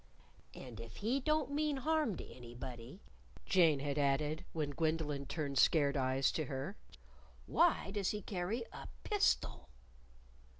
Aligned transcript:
"And 0.55 0.79
if 0.79 0.95
he 0.95 1.19
don't 1.19 1.51
mean 1.51 1.77
harm 1.77 2.17
to 2.17 2.27
anybody," 2.27 3.01
Jane 3.45 3.81
had 3.81 3.99
added 3.99 4.43
when 4.51 4.71
Gwendolyn 4.71 5.27
turned 5.27 5.59
scared 5.59 5.95
eyes 5.95 6.31
to 6.31 6.45
her, 6.45 6.75
"why 7.45 7.91
does 7.91 8.09
he 8.09 8.23
carry 8.23 8.63
a 8.73 8.87
_pistol? 9.07 9.65